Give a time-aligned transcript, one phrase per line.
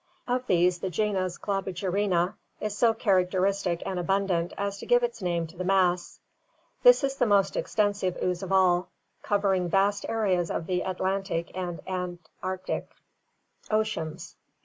[0.27, 5.45] Of these the genus Globigerina is so characteristic and abundant as to give its name
[5.45, 6.19] to the mass.
[6.81, 8.89] This is the most exten sive ooze of all,
[9.21, 12.89] covering vast areas of the Atlantic and Antarctic
[13.69, 14.35] oceans.